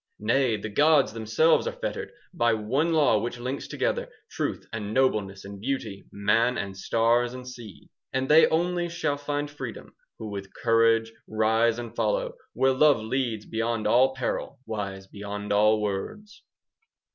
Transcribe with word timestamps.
Nay, 0.17 0.57
the 0.57 0.67
gods 0.67 1.13
themselves 1.13 1.67
are 1.67 1.73
fettered 1.79 2.11
By 2.33 2.55
one 2.55 2.91
law 2.91 3.19
which 3.19 3.37
links 3.37 3.67
together 3.67 4.05
10 4.05 4.11
Truth 4.31 4.65
and 4.73 4.95
nobleness 4.95 5.45
and 5.45 5.61
beauty, 5.61 6.07
Man 6.11 6.57
and 6.57 6.75
stars 6.75 7.35
and 7.35 7.47
sea. 7.47 7.87
And 8.11 8.27
they 8.27 8.47
only 8.47 8.89
shall 8.89 9.15
find 9.17 9.47
freedom 9.47 9.93
Who 10.17 10.31
with 10.31 10.55
courage 10.55 11.11
rise 11.27 11.77
and 11.77 11.95
follow 11.95 12.33
Where 12.53 12.73
love 12.73 12.97
leads 12.99 13.45
beyond 13.45 13.85
all 13.85 14.15
peril, 14.15 14.57
15 14.61 14.61
Wise 14.65 15.05
beyond 15.07 15.53
all 15.53 15.79
words. 15.81 16.41